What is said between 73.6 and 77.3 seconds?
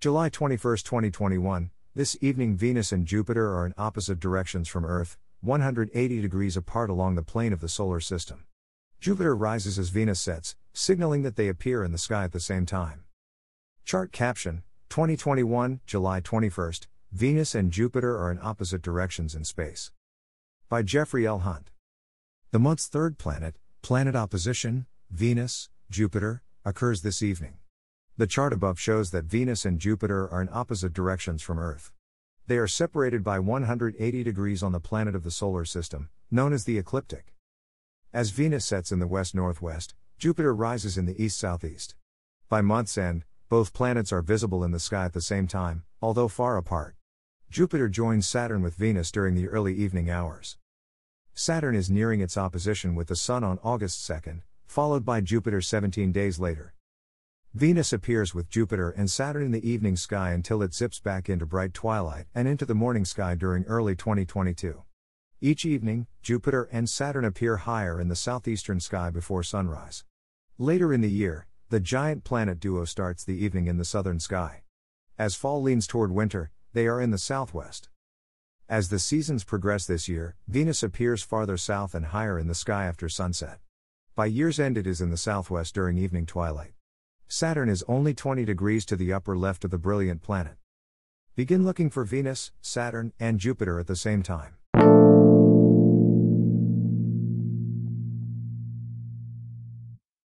in the southern sky. As fall leans toward winter, they are in the